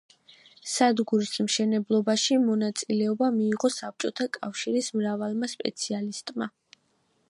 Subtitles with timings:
[0.75, 6.55] სადგურის მშენებლობაში მონაწილეობა მიიღო საბჭოთა კავშირის მრავალმა სპეციალისტმა.